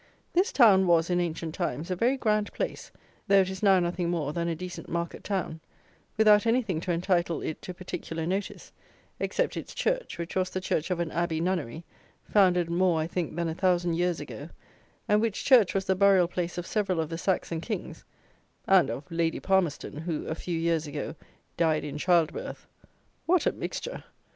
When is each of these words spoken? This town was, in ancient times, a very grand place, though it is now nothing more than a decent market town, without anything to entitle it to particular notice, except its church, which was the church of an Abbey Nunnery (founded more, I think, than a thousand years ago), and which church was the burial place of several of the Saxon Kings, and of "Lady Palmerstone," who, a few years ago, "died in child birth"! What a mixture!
This 0.33 0.51
town 0.51 0.87
was, 0.87 1.11
in 1.11 1.19
ancient 1.19 1.53
times, 1.53 1.91
a 1.91 1.95
very 1.95 2.17
grand 2.17 2.51
place, 2.53 2.89
though 3.27 3.41
it 3.41 3.51
is 3.51 3.61
now 3.61 3.79
nothing 3.79 4.09
more 4.09 4.33
than 4.33 4.47
a 4.47 4.55
decent 4.55 4.89
market 4.89 5.23
town, 5.23 5.59
without 6.17 6.47
anything 6.47 6.81
to 6.81 6.91
entitle 6.91 7.43
it 7.43 7.61
to 7.61 7.71
particular 7.75 8.25
notice, 8.25 8.71
except 9.19 9.55
its 9.55 9.75
church, 9.75 10.17
which 10.17 10.35
was 10.35 10.49
the 10.49 10.59
church 10.59 10.89
of 10.89 10.99
an 10.99 11.11
Abbey 11.11 11.39
Nunnery 11.39 11.83
(founded 12.31 12.67
more, 12.67 12.99
I 12.99 13.05
think, 13.05 13.35
than 13.35 13.47
a 13.47 13.53
thousand 13.53 13.93
years 13.93 14.19
ago), 14.19 14.49
and 15.07 15.21
which 15.21 15.45
church 15.45 15.75
was 15.75 15.85
the 15.85 15.93
burial 15.93 16.27
place 16.27 16.57
of 16.57 16.65
several 16.65 16.99
of 16.99 17.09
the 17.09 17.17
Saxon 17.19 17.61
Kings, 17.61 18.03
and 18.67 18.89
of 18.89 19.03
"Lady 19.11 19.39
Palmerstone," 19.39 19.99
who, 20.01 20.25
a 20.25 20.33
few 20.33 20.57
years 20.57 20.87
ago, 20.87 21.13
"died 21.57 21.83
in 21.83 21.99
child 21.99 22.33
birth"! 22.33 22.65
What 23.27 23.45
a 23.45 23.51
mixture! 23.51 24.03